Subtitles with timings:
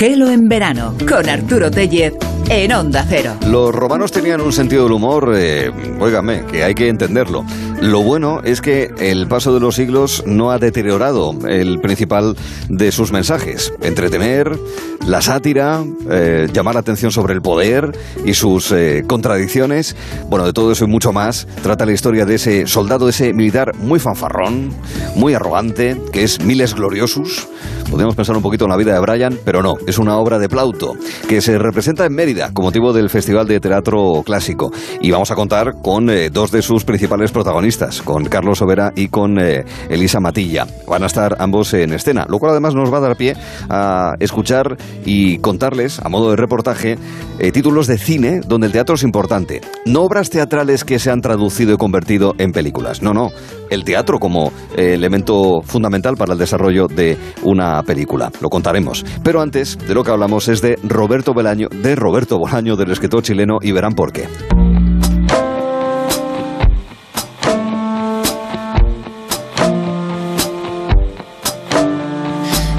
[0.00, 2.14] Gelo en verano con Arturo Tellez
[2.48, 3.34] en Onda Cero.
[3.46, 5.70] Los romanos tenían un sentido del humor, eh,
[6.00, 7.44] óigame, que hay que entenderlo.
[7.82, 12.34] Lo bueno es que el paso de los siglos no ha deteriorado el principal
[12.70, 13.74] de sus mensajes.
[13.82, 14.58] Entretener,
[15.06, 17.92] la sátira, eh, llamar la atención sobre el poder
[18.24, 19.96] y sus eh, contradicciones.
[20.30, 23.34] Bueno, de todo eso y mucho más trata la historia de ese soldado, de ese
[23.34, 24.72] militar muy fanfarrón,
[25.14, 27.48] muy arrogante, que es Miles Gloriosus.
[27.90, 30.48] Podríamos pensar un poquito en la vida de Brian, pero no, es una obra de
[30.48, 30.94] Plauto
[31.28, 34.70] que se representa en Mérida con motivo del Festival de Teatro Clásico.
[35.00, 39.08] Y vamos a contar con eh, dos de sus principales protagonistas, con Carlos Overa y
[39.08, 40.68] con eh, Elisa Matilla.
[40.86, 43.34] Van a estar ambos en escena, lo cual además nos va a dar pie
[43.68, 46.96] a escuchar y contarles, a modo de reportaje,
[47.40, 49.62] eh, títulos de cine donde el teatro es importante.
[49.84, 53.02] No obras teatrales que se han traducido y convertido en películas.
[53.02, 53.32] No, no.
[53.68, 58.30] El teatro como elemento fundamental para el desarrollo de una película.
[58.40, 59.04] Lo contaremos.
[59.22, 63.22] Pero antes, de lo que hablamos es de Roberto Bolaño, de Roberto Bolaño, del escritor
[63.22, 64.28] chileno, y verán por qué.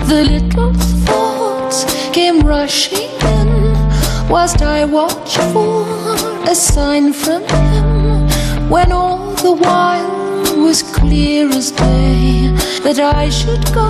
[0.07, 0.73] The little
[1.05, 3.73] thoughts came rushing in
[4.29, 5.85] whilst I watched for
[6.47, 12.51] a sign from him when all the while was clear as day
[12.83, 13.89] that I should go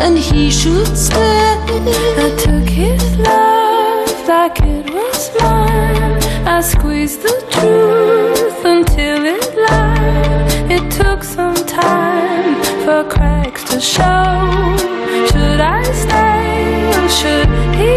[0.00, 1.56] and he should stay.
[2.18, 6.22] I took his love like it was mine.
[6.46, 10.70] I squeezed the truth until it lied.
[10.70, 14.76] It took some time for cracks to show.
[15.30, 17.48] Should I stay or should
[17.80, 17.95] he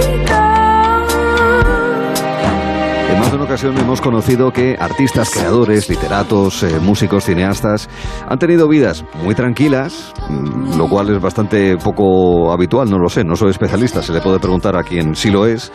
[3.50, 7.90] ocasión hemos conocido que artistas, creadores, literatos, eh, músicos, cineastas
[8.28, 13.24] han tenido vidas muy tranquilas, mm, lo cual es bastante poco habitual, no lo sé,
[13.24, 15.72] no soy especialista, se le puede preguntar a quien sí lo es.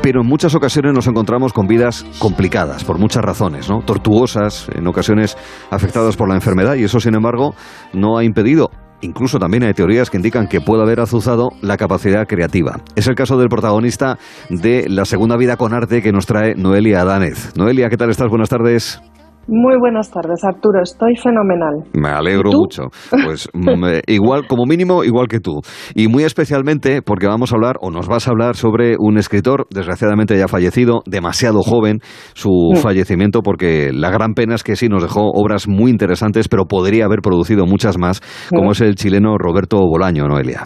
[0.00, 3.80] Pero en muchas ocasiones nos encontramos con vidas complicadas, por muchas razones, ¿no?
[3.80, 5.36] Tortuosas, en ocasiones
[5.70, 7.54] afectadas por la enfermedad, y eso, sin embargo,
[7.92, 12.26] no ha impedido Incluso también hay teorías que indican que puede haber azuzado la capacidad
[12.26, 12.80] creativa.
[12.96, 14.18] Es el caso del protagonista
[14.48, 17.52] de La Segunda Vida con Arte que nos trae Noelia Adánez.
[17.56, 18.28] Noelia, ¿qué tal estás?
[18.28, 19.00] Buenas tardes.
[19.46, 20.80] Muy buenas tardes, Arturo.
[20.82, 21.84] Estoy fenomenal.
[21.92, 22.84] Me alegro mucho.
[23.10, 25.60] Pues mm, eh, igual, como mínimo, igual que tú.
[25.94, 29.66] Y muy especialmente porque vamos a hablar, o nos vas a hablar, sobre un escritor,
[29.70, 32.00] desgraciadamente ya fallecido, demasiado joven,
[32.34, 32.76] su Mm.
[32.76, 37.04] fallecimiento, porque la gran pena es que sí nos dejó obras muy interesantes, pero podría
[37.04, 38.72] haber producido muchas más, como Mm.
[38.72, 40.62] es el chileno Roberto Bolaño, Noelia.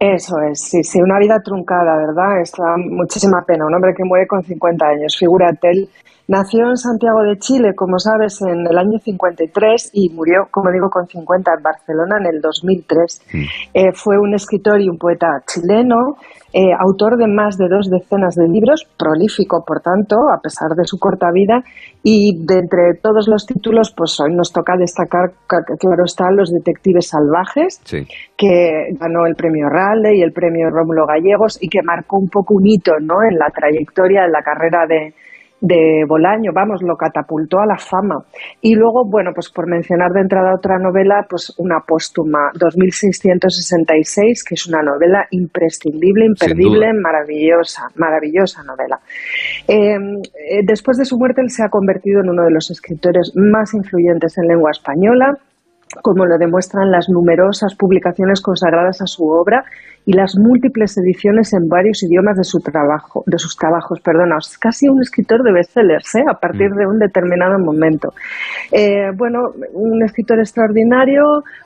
[0.00, 2.40] Eso es, sí, sí, una vida truncada, ¿verdad?
[2.42, 2.52] Es
[2.90, 3.64] muchísima pena.
[3.66, 5.16] Un hombre que muere con 50 años.
[5.18, 5.88] Figúrate, él
[6.28, 10.88] nació en Santiago de Chile, como sabes, en el año 53 y murió, como digo,
[10.90, 13.22] con 50 en Barcelona en el 2003.
[13.74, 16.16] Eh, fue un escritor y un poeta chileno,
[16.52, 20.84] eh, autor de más de dos decenas de libros, prolífico, por tanto, a pesar de
[20.84, 21.62] su corta vida.
[22.02, 26.52] Y de entre todos los títulos, pues hoy nos toca destacar, ca- claro está, Los
[26.52, 28.06] Detectives Salvajes, Sí.
[28.36, 32.54] que ganó el premio Raleigh y el premio Rómulo Gallegos y que marcó un poco
[32.54, 33.16] un hito ¿no?
[33.28, 35.12] en la trayectoria, en la carrera de,
[35.64, 38.22] de Bolaño, vamos, lo catapultó a la fama.
[38.60, 44.54] Y luego, bueno, pues por mencionar de entrada otra novela, pues una póstuma, 2666, que
[44.56, 49.00] es una novela imprescindible, imperdible, maravillosa, maravillosa novela.
[49.66, 49.96] Eh,
[50.50, 53.72] eh, después de su muerte, él se ha convertido en uno de los escritores más
[53.72, 55.38] influyentes en lengua española
[56.02, 59.64] como lo demuestran las numerosas publicaciones consagradas a su obra
[60.06, 64.58] y las múltiples ediciones en varios idiomas de su trabajo, de sus trabajos, perdona, es
[64.58, 66.24] casi un escritor de bestsellers, ¿eh?
[66.30, 68.10] a partir de un determinado momento.
[68.70, 69.38] Eh, bueno,
[69.72, 71.22] un escritor extraordinario,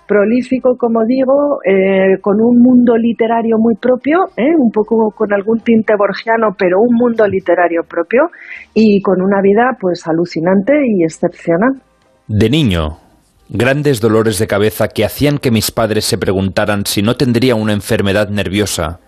[0.06, 4.54] prolífico, como digo, eh, con un mundo literario muy propio, ¿eh?
[4.56, 8.30] un poco con algún tinte borgiano, pero un mundo literario propio
[8.72, 11.82] y con una vida pues alucinante y excepcional.
[12.28, 13.07] De niño,
[13.48, 17.72] grandes dolores de cabeza que hacían que mis padres se preguntaran si no tendría una
[17.72, 19.00] enfermedad nerviosa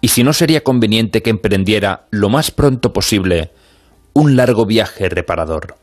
[0.00, 3.50] y si no sería conveniente que emprendiera lo más pronto posible
[4.12, 5.76] un largo viaje reparador.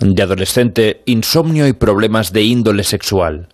[0.00, 3.48] De adolescente, insomnio y problemas de índole sexual.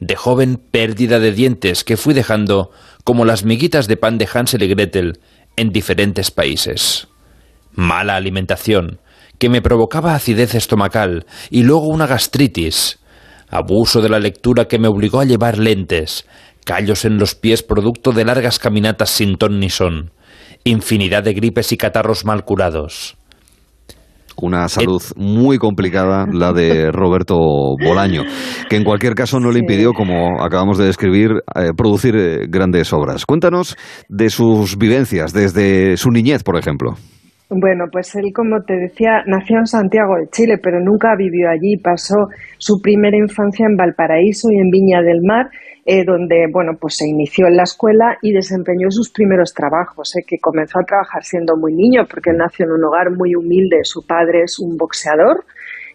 [0.00, 2.70] De joven, pérdida de dientes que fui dejando
[3.04, 5.20] como las miguitas de pan de Hansel y Gretel
[5.56, 7.08] en diferentes países.
[7.72, 9.00] Mala alimentación,
[9.38, 12.98] que me provocaba acidez estomacal y luego una gastritis.
[13.48, 16.26] Abuso de la lectura que me obligó a llevar lentes,
[16.64, 20.10] callos en los pies producto de largas caminatas sin ton ni son,
[20.64, 23.16] infinidad de gripes y catarros mal curados.
[24.38, 28.22] una salud muy complicada, la de Roberto Bolaño,
[28.68, 32.92] que en cualquier caso no le impidió, como acabamos de describir, eh, producir eh, grandes
[32.92, 33.24] obras.
[33.24, 33.76] Cuéntanos
[34.08, 36.96] de sus vivencias desde su niñez, por ejemplo.
[37.48, 41.76] Bueno, pues él, como te decía, nació en Santiago de Chile, pero nunca vivió allí.
[41.76, 42.26] Pasó
[42.58, 45.46] su primera infancia en Valparaíso y en Viña del Mar,
[45.84, 50.24] eh, donde, bueno, pues se inició en la escuela y desempeñó sus primeros trabajos, eh,
[50.26, 53.78] que comenzó a trabajar siendo muy niño, porque él nació en un hogar muy humilde.
[53.84, 55.44] Su padre es un boxeador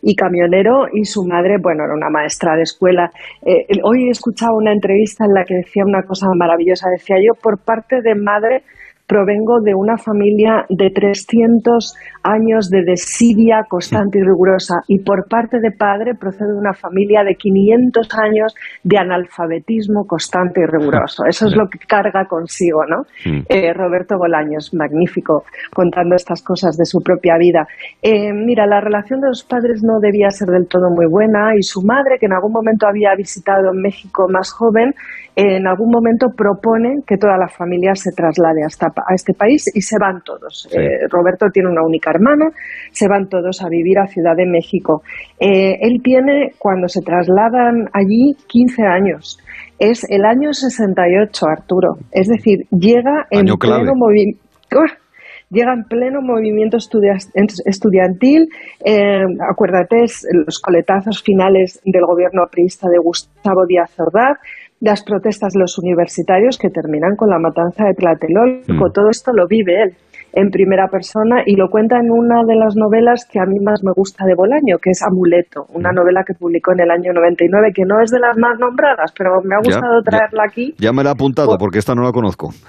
[0.02, 3.12] y camionero y su madre, bueno, era una maestra de escuela.
[3.46, 6.88] Eh, hoy he escuchado una entrevista en la que decía una cosa maravillosa.
[6.92, 8.64] Decía yo, por parte de madre,
[9.12, 15.60] provengo de una familia de 300 años de desidia constante y rigurosa y por parte
[15.60, 18.56] de padre procede de una familia de 500 años
[18.86, 21.26] de analfabetismo constante y riguroso.
[21.28, 23.02] Eso es lo que carga consigo, ¿no?
[23.26, 23.42] Mm.
[23.50, 25.44] Eh, Roberto Bolaños, magnífico,
[25.74, 27.68] contando estas cosas de su propia vida.
[28.02, 31.64] Eh, mira, la relación de los padres no debía ser del todo muy buena y
[31.64, 34.94] su madre, que en algún momento había visitado México más joven,
[35.36, 39.82] en algún momento propone que toda la familia se traslade hasta, a este país y
[39.82, 40.68] se van todos.
[40.74, 42.50] Eh, Roberto tiene una única hermana,
[42.92, 45.04] se van todos a vivir a Ciudad de México.
[45.40, 49.40] Eh, él tiene, cuando se trasladan allí, 15 años.
[49.80, 51.96] Es el año 68, Arturo.
[52.12, 54.40] Es decir, llega en pleno movimiento.
[55.50, 58.48] llega en pleno movimiento estudiantil.
[58.86, 60.06] Eh, acuérdate,
[60.46, 64.38] los coletazos finales del gobierno priista de Gustavo Díaz Ordaz
[64.82, 68.90] las protestas de los universitarios que terminan con la matanza de Tlatelolco.
[68.90, 68.92] Mm.
[68.92, 69.96] Todo esto lo vive él
[70.34, 73.84] en primera persona y lo cuenta en una de las novelas que a mí más
[73.84, 75.96] me gusta de Bolaño, que es Amuleto, una mm.
[75.96, 79.42] novela que publicó en el año 99, que no es de las más nombradas, pero
[79.44, 80.74] me ha gustado traerla aquí.
[80.80, 82.50] Ya me la he apuntado, pues porque esta no la conozco.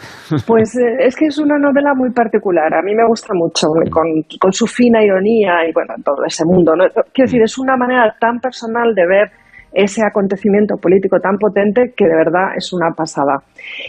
[0.46, 3.90] Pues eh, es que es una novela muy particular, a mí me gusta mucho, mm.
[3.90, 4.06] con,
[4.40, 6.74] con su fina ironía y bueno, todo ese mundo.
[6.74, 6.84] ¿no?
[7.12, 9.30] Quiero decir, es una manera tan personal de ver
[9.72, 13.42] ese acontecimiento político tan potente que de verdad es una pasada.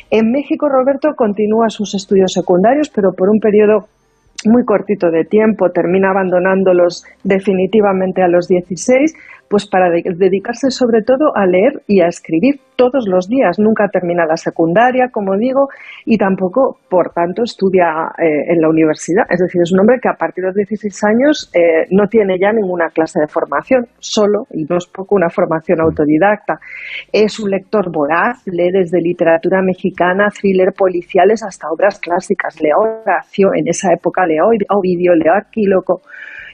[0.10, 3.88] En México, Roberto continúa sus estudios secundarios, pero por un periodo
[4.46, 9.14] muy cortito de tiempo, termina abandonándolos definitivamente a los 16
[9.54, 13.60] pues para dedicarse sobre todo a leer y a escribir todos los días.
[13.60, 15.68] Nunca termina la secundaria, como digo,
[16.06, 17.86] y tampoco, por tanto, estudia
[18.18, 19.26] eh, en la universidad.
[19.30, 22.40] Es decir, es un hombre que a partir de los 16 años eh, no tiene
[22.40, 26.58] ya ninguna clase de formación, solo, y no es poco, una formación autodidacta.
[27.12, 32.60] Es un lector voraz, lee desde literatura mexicana, thriller policiales hasta obras clásicas.
[32.60, 36.02] Leo Horacio, en esa época leo Ovidio, leo Aquíloco.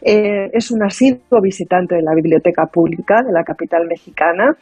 [0.02, 4.56] Eh, es un asiduo visitante de la Biblioteca Pública de la capital mexicana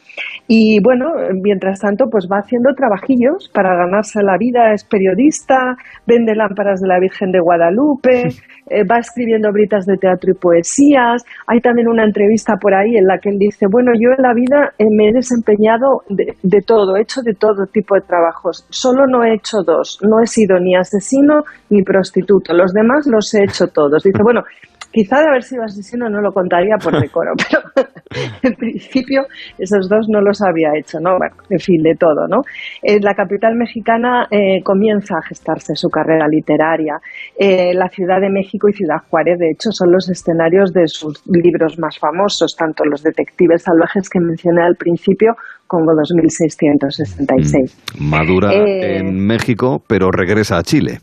[0.47, 1.11] y bueno,
[1.41, 5.75] mientras tanto pues va haciendo trabajillos para ganarse la vida, es periodista,
[6.05, 8.29] vende lámparas de la Virgen de Guadalupe,
[8.69, 13.05] eh, va escribiendo britas de teatro y poesías, hay también una entrevista por ahí en
[13.05, 16.61] la que él dice, bueno, yo en la vida eh, me he desempeñado de, de
[16.61, 20.27] todo, he hecho de todo tipo de trabajos, solo no he hecho dos, no he
[20.27, 24.03] sido ni asesino ni prostituto, los demás los he hecho todos.
[24.03, 24.43] Dice, bueno,
[24.91, 27.87] Quizá de haber sido asesino no lo contaría por decoro, pero
[28.43, 29.23] en principio
[29.57, 31.17] esos dos no los había hecho, ¿no?
[31.17, 32.41] Bueno, en fin, de todo, ¿no?
[32.81, 36.95] En la capital mexicana eh, comienza a gestarse su carrera literaria.
[37.37, 41.21] Eh, la Ciudad de México y Ciudad Juárez, de hecho, son los escenarios de sus
[41.27, 45.35] libros más famosos, tanto los detectives salvajes que mencioné al principio
[45.67, 47.77] como 2666.
[47.99, 50.99] Mm, madura eh, en México, pero regresa a Chile.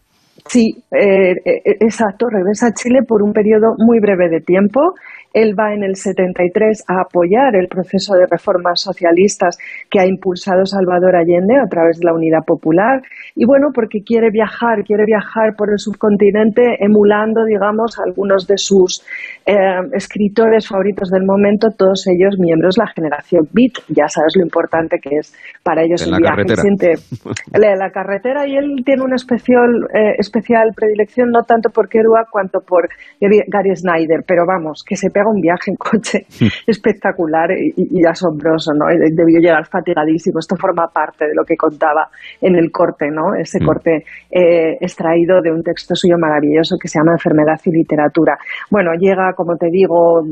[0.46, 4.94] Sí, eh, eh, exacto, regresa a Chile por un periodo muy breve de tiempo
[5.34, 9.58] él va en el 73 a apoyar el proceso de reformas socialistas
[9.90, 13.02] que ha impulsado Salvador Allende a través de la Unidad Popular.
[13.34, 19.04] Y bueno, porque quiere viajar, quiere viajar por el subcontinente emulando, digamos, algunos de sus
[19.44, 19.54] eh,
[19.92, 23.72] escritores favoritos del momento, todos ellos miembros de la generación Beat.
[23.88, 26.44] Ya sabes lo importante que es para ellos el viaje.
[26.54, 26.94] Siente
[27.76, 32.60] la carretera y él tiene una especial, eh, especial predilección no tanto por Kerouac cuanto
[32.60, 32.88] por
[33.20, 36.26] Gary Snyder, pero vamos, que se pega un viaje en coche
[36.66, 38.86] espectacular y, asombroso, ¿no?
[38.86, 40.38] debió llegar fatigadísimo.
[40.38, 42.08] Esto forma parte de lo que contaba
[42.40, 43.34] en el corte, ¿no?
[43.34, 43.66] Ese mm.
[43.66, 48.36] corte eh, extraído de un texto suyo maravilloso que se llama Enfermedad y Literatura.
[48.70, 50.22] Bueno, llega, como te digo,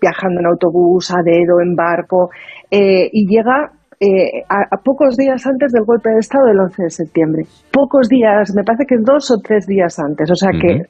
[0.00, 2.30] viajando en autobús, a dedo, en barco,
[2.70, 6.90] eh, y llega eh, a, pocos días antes del golpe de Estado del 11 de
[6.90, 7.42] septiembre.
[7.70, 10.30] Pocos días, me parece que dos o tres días antes.
[10.30, 10.88] O sea que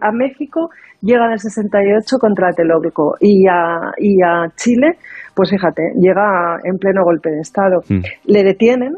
[0.00, 0.68] a México
[1.00, 4.98] llega en el 68 contra Telóbrico y a, y a Chile,
[5.34, 7.82] pues fíjate, llega en pleno golpe de Estado.
[7.88, 8.02] Mm.
[8.26, 8.94] Le detienen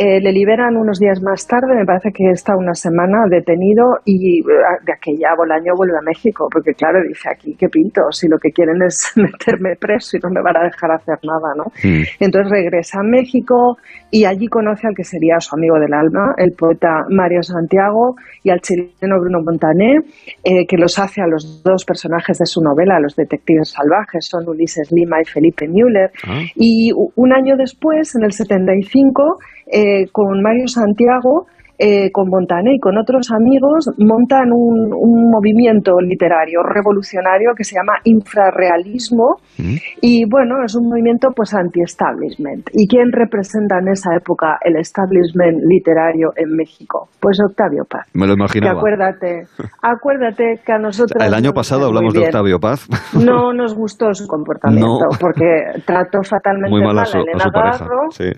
[0.00, 4.38] Eh, le liberan unos días más tarde, me parece que está una semana detenido y
[4.38, 4.44] eh,
[4.86, 8.02] de aquella Bolaño vuelve a México, porque claro, dice aquí, ¿qué pinto?
[8.12, 11.50] Si lo que quieren es meterme preso y no me van a dejar hacer nada,
[11.56, 11.64] ¿no?
[11.82, 12.04] Mm.
[12.20, 13.76] Entonces regresa a México
[14.12, 18.14] y allí conoce al que sería su amigo del alma, el poeta Mario Santiago,
[18.44, 19.98] y al chileno Bruno Montané,
[20.44, 24.48] eh, que los hace a los dos personajes de su novela, los detectives salvajes, son
[24.48, 26.12] Ulises Lima y Felipe Müller.
[26.24, 26.38] Ah.
[26.54, 29.38] Y un año después, en el 75,
[29.70, 31.46] eh, con Mario Santiago,
[31.78, 37.76] eh, con Montané y con otros amigos, montan un, un movimiento literario revolucionario que se
[37.76, 39.74] llama infrarrealismo Mm.
[40.02, 42.68] y bueno, es un movimiento pues anti-establishment.
[42.74, 47.08] ¿Y quién representa en esa época el establishment literario en México?
[47.20, 48.06] Pues Octavio Paz.
[48.14, 48.78] Me lo Que imaginaba.
[48.78, 49.46] acuérdate,
[49.82, 52.20] acuérdate que a nosotros El año pasado hablamos de.
[52.20, 52.86] Octavio Paz.
[53.14, 55.18] No nos gustó su comportamiento No.
[55.20, 57.84] porque trató fatalmente Muy mal a su, a a Elena su pareja.
[57.84, 58.30] Garro Sí.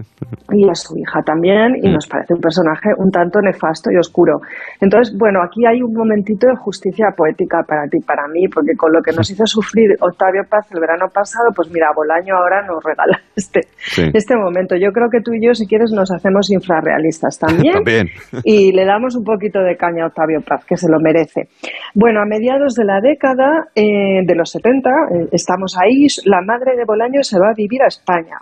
[0.52, 1.92] y a su hija también, y Mm.
[1.92, 4.40] nos parece un personaje un tanto nefasto y oscuro.
[4.80, 8.90] Entonces, bueno, aquí hay un momentito de justicia poética para ti, para mí, porque con
[8.92, 12.82] lo que nos hizo sufrir Octavio Paz el verano pasado, pues mira, Bolaño ahora nos
[12.82, 14.10] regala este, Sí.
[14.12, 14.74] este momento.
[14.76, 17.74] Yo creo que tú y yo, si quieres, nos hacemos infrarrealistas también.
[17.74, 18.08] También.
[18.44, 21.48] Y le damos un poquito de caña a Octavio Paz, que se lo merece.
[21.94, 26.76] Bueno, a mediados de la década eh, de los 70, eh, estamos ahí, la madre
[26.76, 28.38] de Bolaño se va a vivir a España,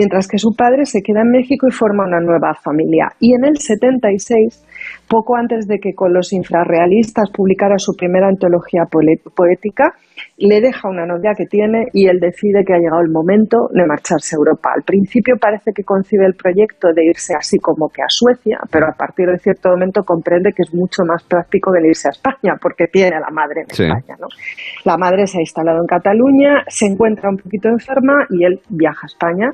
[0.00, 3.08] mientras que su padre se queda en México y forma una nueva familia.
[3.20, 4.64] Y en el 76,
[5.06, 9.92] poco antes de que con los infrarrealistas publicara su primera antología poética,
[10.38, 13.84] le deja una novia que tiene y él decide que ha llegado el momento de
[13.86, 14.70] marcharse a Europa.
[14.74, 18.86] Al principio parece que concibe el proyecto de irse así como que a Suecia, pero
[18.86, 22.86] a partir de cierto momento comprende que es mucho más práctico venirse a España porque
[22.90, 23.84] tiene a la madre en Sí.
[23.84, 24.16] España.
[24.18, 24.28] ¿no?
[24.86, 29.00] La madre se ha instalado en Cataluña, se encuentra un poquito enferma y él viaja
[29.04, 29.50] a España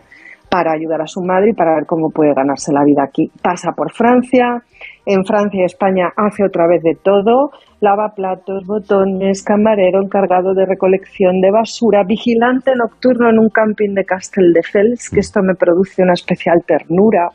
[0.56, 3.30] para ayudar a su madre y para ver cómo puede ganarse la vida aquí.
[3.42, 4.62] Pasa por Francia,
[5.06, 10.66] en Francia y España hace otra vez de todo, lava platos, botones, camarero encargado de
[10.66, 16.14] recolección de basura, vigilante nocturno en un camping de Castelldefels, que esto me produce una
[16.14, 17.28] especial ternura,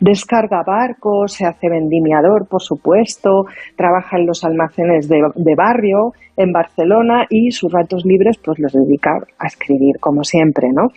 [0.00, 3.44] descarga barcos, se hace vendimiador, por supuesto,
[3.76, 8.72] trabaja en los almacenes de, de barrio en Barcelona y sus ratos libres pues los
[8.72, 10.88] dedica a escribir, como siempre, ¿no?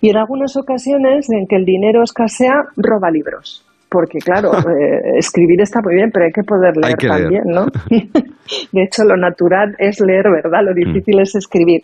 [0.00, 3.65] Y en algunas ocasiones en que el dinero escasea, roba libros.
[3.88, 7.22] Porque, claro, eh, escribir está muy bien, pero hay que poder leer que leer.
[7.22, 7.66] también, ¿no?
[8.72, 10.60] de hecho, lo natural es leer, ¿verdad?
[10.64, 11.82] Lo difícil es escribir.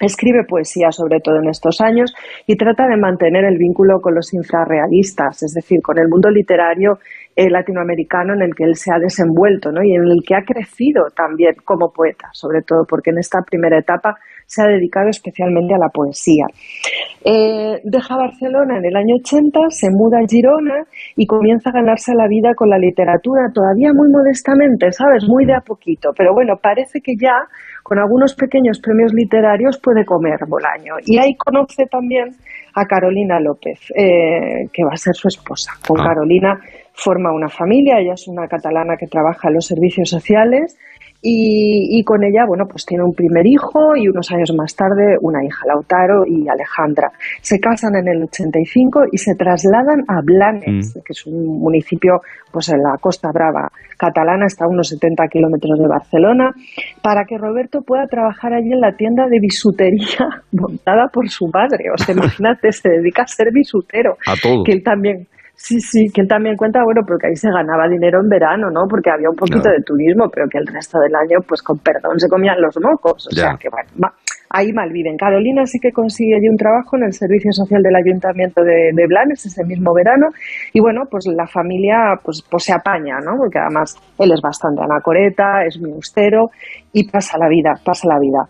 [0.00, 2.12] Escribe poesía, sobre todo en estos años,
[2.46, 6.98] y trata de mantener el vínculo con los infrarrealistas, es decir, con el mundo literario
[7.36, 9.82] eh, latinoamericano en el que él se ha desenvuelto ¿no?
[9.82, 13.78] y en el que ha crecido también como poeta, sobre todo porque en esta primera
[13.78, 16.46] etapa se ha dedicado especialmente a la poesía.
[17.24, 20.84] Eh, deja Barcelona en el año 80, se muda a Girona
[21.16, 25.24] y comienza a ganarse la vida con la literatura, todavía muy modestamente, ¿sabes?
[25.28, 27.46] Muy de a poquito, pero bueno, parece que ya
[27.82, 30.94] con algunos pequeños premios literarios puede comer Bolaño.
[31.04, 32.30] Y ahí conoce también
[32.74, 35.72] a Carolina López, eh, que va a ser su esposa.
[35.86, 36.04] Con Ah.
[36.08, 36.58] Carolina
[36.94, 40.76] forma una familia, ella es una catalana que trabaja en los servicios sociales
[41.22, 45.16] y, y con ella, bueno, pues tiene un primer hijo y unos años más tarde
[45.20, 47.12] una hija, Lautaro y Alejandra.
[47.40, 52.68] Se casan en el 85 y se trasladan a Blanes, que es un municipio pues
[52.70, 56.50] en la Costa Brava catalana, está a unos 70 kilómetros de Barcelona,
[57.02, 61.84] para que Roberto pueda trabajar allí en la tienda de bisutería montada por su madre.
[61.94, 64.16] O sea, imagínate, se dedica a ser bisutero.
[64.26, 64.64] A todo.
[64.64, 68.20] Que él también Sí, sí, que él también cuenta, bueno, porque ahí se ganaba dinero
[68.20, 68.86] en verano, ¿no?
[68.88, 72.18] Porque había un poquito de turismo, pero que el resto del año, pues con perdón,
[72.18, 73.26] se comían los mocos.
[73.28, 73.42] O Ya.
[73.42, 74.12] sea, que bueno, va-
[74.52, 75.16] ahí mal viven.
[75.16, 79.06] Carolina sí que consigue allí un trabajo en el Servicio Social del Ayuntamiento de, de
[79.06, 80.28] Blanes ese mismo verano.
[80.72, 83.36] Y bueno, pues la familia pues, pues se apaña, ¿no?
[83.38, 86.50] Porque además él es bastante anacoreta, es muy austero
[86.92, 88.44] y pasa la vida, pasa la vida.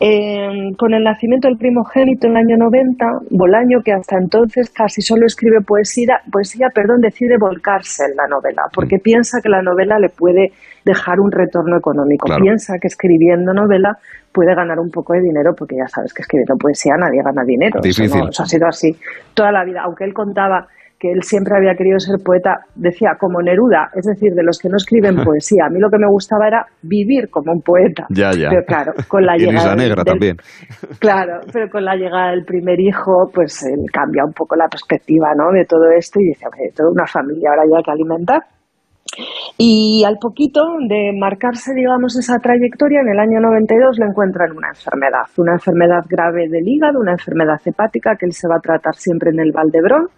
[0.00, 5.02] Eh, con el nacimiento del primogénito en el año 90, Bolaño, que hasta entonces casi
[5.02, 9.98] solo escribe poesía, poesía perdón, decide volcarse en la novela, porque piensa que la novela
[9.98, 10.52] le puede
[10.84, 12.26] dejar un retorno económico.
[12.26, 12.42] Claro.
[12.42, 13.98] Piensa que escribiendo novela
[14.32, 17.80] puede ganar un poco de dinero, porque ya sabes que escribiendo poesía nadie gana dinero.
[17.82, 18.20] Eso, Difícil.
[18.22, 18.90] no- eso ha sido así
[19.34, 19.82] toda la vida.
[19.84, 20.66] Aunque él contaba
[21.00, 24.68] que él siempre había querido ser poeta, decía como Neruda, es decir, de los que
[24.68, 25.66] no escriben poesía.
[25.66, 28.04] A mí lo que me gustaba era vivir como un poeta.
[28.10, 28.48] Ya, ya.
[28.50, 30.36] Pero claro, con la y llegada Negra del- también.
[30.98, 35.28] Claro, pero con la llegada del primer hijo, pues él cambia un poco la perspectiva
[35.36, 35.52] ¿no?
[35.52, 38.40] de todo esto y dice, "Hombre, toda una familia ahora ya hay que alimentar.
[39.56, 44.68] Y al poquito de marcarse, digamos, esa trayectoria, en el año 92 le encuentran una
[44.68, 48.94] enfermedad, una enfermedad grave del hígado, una enfermedad hepática que él se va a tratar
[48.94, 50.08] siempre en el Valdebrón.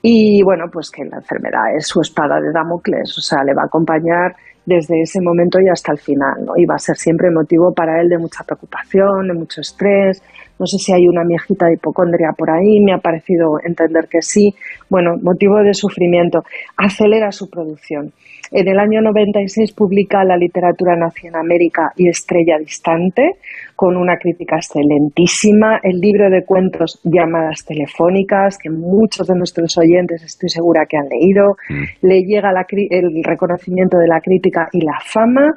[0.00, 3.62] y bueno, pues que la enfermedad es su espada de Damocles, o sea, le va
[3.62, 4.32] a acompañar
[4.70, 6.52] desde ese momento y hasta el final, ¿no?
[6.56, 10.22] Y va a ser siempre motivo para él de mucha preocupación, de mucho estrés.
[10.60, 14.22] No sé si hay una miejita de hipocondria por ahí, me ha parecido entender que
[14.22, 14.54] sí.
[14.88, 16.44] Bueno, motivo de sufrimiento.
[16.76, 18.12] Acelera su producción.
[18.52, 23.36] En el año 96 publica La literatura nació en América y Estrella distante,
[23.76, 25.78] con una crítica excelentísima.
[25.82, 31.08] El libro de cuentos Llamadas telefónicas, que muchos de nuestros oyentes estoy segura que han
[31.08, 31.56] leído.
[31.68, 32.06] Mm.
[32.06, 35.54] Le llega la el reconocimiento de la crítica y la fama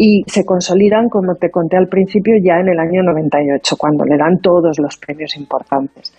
[0.00, 4.16] y se consolidan, como te conté al principio, ya en el año 98, cuando le
[4.16, 6.14] dan todos los premios importantes.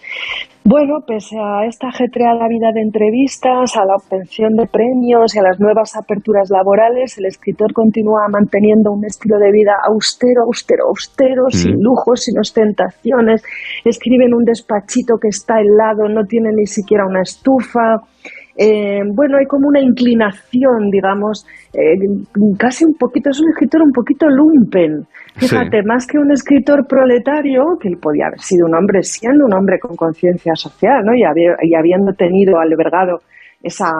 [0.65, 5.43] Bueno, pese a esta ajetreada vida de entrevistas, a la obtención de premios y a
[5.43, 11.49] las nuevas aperturas laborales, el escritor continúa manteniendo un estilo de vida austero, austero, austero,
[11.49, 13.41] sin lujos, sin ostentaciones.
[13.85, 18.01] Escribe en un despachito que está helado, no tiene ni siquiera una estufa.
[18.61, 21.95] Eh, bueno, hay como una inclinación, digamos, eh,
[22.57, 25.05] casi un poquito, es un escritor un poquito lumpen.
[25.35, 29.53] Fíjate, más que un escritor proletario, que él podía haber sido un hombre, siendo un
[29.53, 31.13] hombre con conciencia social, ¿no?
[31.15, 33.19] Y, habi- y habiendo tenido albergado
[33.61, 33.91] esa,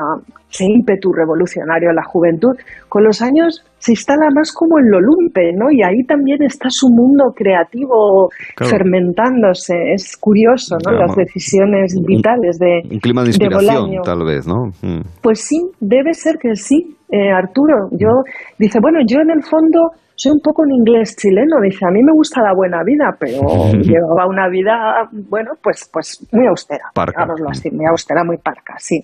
[0.50, 2.56] ese ímpetu revolucionario en la juventud,
[2.88, 5.72] con los años se instala más como en lo lumpen, ¿no?
[5.72, 8.70] Y ahí también está su mundo creativo Claro.
[8.72, 9.94] fermentándose.
[9.94, 10.92] Es curioso, ¿no?
[10.92, 11.08] Claro.
[11.08, 14.68] Las decisiones vitales de, Un clima de inspiración, tal vez, ¿no?
[14.82, 15.02] Mm.
[15.22, 17.90] Pues sí, debe ser que sí, eh, Arturo.
[17.92, 18.24] Yo
[18.58, 21.62] dice, bueno, yo en el fondo soy un poco un inglés chileno.
[21.64, 23.40] Dice, a mí me gusta la buena vida, pero
[23.80, 27.24] llevaba una vida, bueno, pues, pues muy austera, Parca.
[27.24, 29.00] digámoslo así, muy austera, muy parca, sí.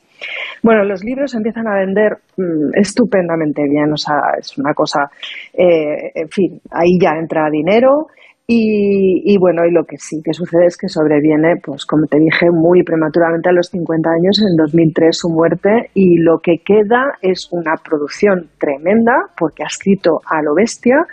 [0.62, 5.10] Bueno, los libros empiezan a vender mm, estupendamente bien, o sea, es una cosa,
[5.54, 8.08] eh, en fin, ahí ya entra dinero.
[8.48, 12.52] Y, bueno, y lo que sí que sucede es que sobreviene, pues como te dije,
[12.52, 17.48] muy prematuramente a los 50 años, en 2003 su muerte, y lo que queda es
[17.52, 21.08] una producción tremenda, porque ha escrito a lo bestia,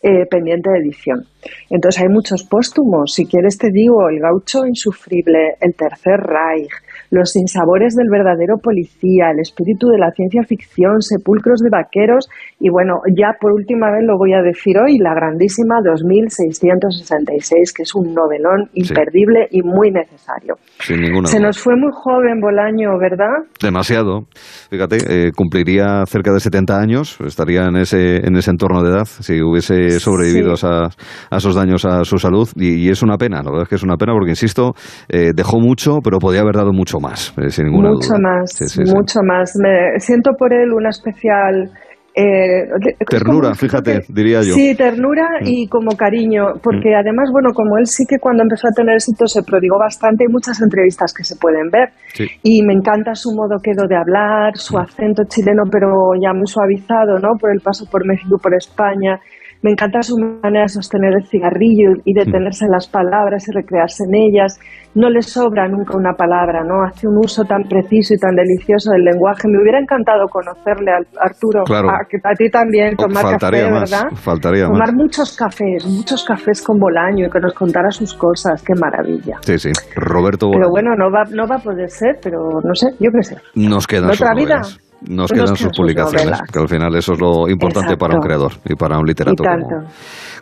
[0.00, 1.24] eh, pendiente de edición.
[1.70, 6.70] Entonces hay muchos póstumos, si quieres te digo, El gaucho insufrible, El tercer Reich,
[7.10, 12.28] Los sinsabores del verdadero policía, El espíritu de la ciencia ficción, Sepulcros de vaqueros
[12.60, 17.82] y bueno, ya por última vez lo voy a decir hoy, la grandísima 2666, que
[17.82, 20.56] es un novelón imperdible y muy necesario.
[20.80, 21.48] Sin ninguna Se duda.
[21.48, 23.44] nos fue muy joven Bolaño, ¿verdad?
[23.62, 24.22] Demasiado.
[24.70, 29.04] Fíjate, eh, cumpliría cerca de 70 años, estaría en ese, en ese entorno de edad
[29.06, 30.66] si hubiese sobrevivido Sí.
[30.66, 30.88] a,
[31.30, 32.48] a esos daños a su salud.
[32.56, 34.72] Y, y es una pena, la verdad es que es una pena porque, insisto,
[35.08, 38.18] eh, dejó mucho, pero podía haber dado mucho más, eh, sin ninguna mucho duda.
[38.18, 38.94] más, Sí, sí, sí.
[38.94, 39.52] mucho más.
[39.56, 41.70] Me siento por él una especial
[42.18, 44.54] eh, como Ternura, un fíjate, que- diría yo.
[44.54, 44.56] Mm.
[44.56, 48.70] Sí, ternura y como cariño, porque además, bueno, como él sí que cuando empezó a
[48.74, 51.90] tener éxito se prodigó bastante, hay muchas entrevistas que se pueden ver.
[52.14, 52.26] Sí.
[52.42, 57.18] Y me encanta su modo quedo de hablar, su acento chileno, pero ya muy suavizado,
[57.18, 57.36] ¿no?
[57.38, 59.20] Por el paso por México por España.
[59.66, 64.04] Me encanta su manera de sostener el cigarrillo y detenerse en las palabras y recrearse
[64.06, 64.60] en ellas.
[64.94, 66.84] No le sobra nunca una palabra, ¿no?
[66.86, 69.48] Hace un uso tan preciso y tan delicioso del lenguaje.
[69.48, 71.64] Me hubiera encantado conocerle, Al- Arturo.
[71.64, 71.90] Claro.
[71.90, 74.06] A, a ti también, Oh, tomar faltaría café, más, ¿verdad?
[74.14, 74.94] faltaría Tomar más.
[74.94, 78.62] muchos cafés, muchos cafés con Bolaño y que nos contara sus cosas.
[78.62, 79.38] Qué maravilla.
[79.40, 79.72] Sí, sí.
[79.96, 80.70] Roberto Pero Bolaño.
[80.70, 83.36] bueno, no va, no va a poder ser, pero no sé, yo qué sé.
[83.56, 84.62] Nos quedan ¿En sus otra vida?
[85.02, 87.98] Nos Nos quedan quedan sus publicaciones, que al final eso es lo importante Exacto.
[87.98, 89.88] para un creador y para un literato como,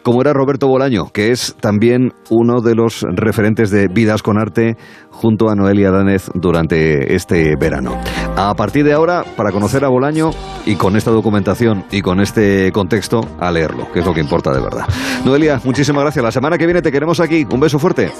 [0.03, 4.77] como era Roberto Bolaño, que es también uno de los referentes de Vidas con Arte
[5.11, 7.99] junto a Noelia Danez durante este verano.
[8.37, 10.31] A partir de ahora, para conocer a Bolaño
[10.67, 14.53] y con esta documentación y con este contexto, a leerlo, que es lo que importa
[14.53, 14.87] de verdad.
[15.25, 16.25] Noelia, muchísimas gracias.
[16.25, 17.47] La semana que viene te queremos aquí.
[17.51, 18.11] Un beso fuerte.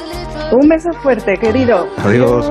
[0.53, 1.87] Un beso fuerte, querido.
[1.99, 2.51] Adiós.